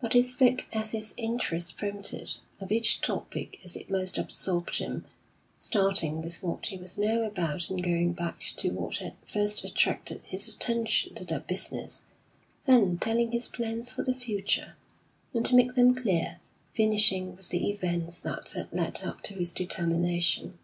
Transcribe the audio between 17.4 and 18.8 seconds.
the events that had